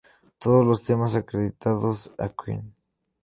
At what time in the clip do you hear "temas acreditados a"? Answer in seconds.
0.81-2.29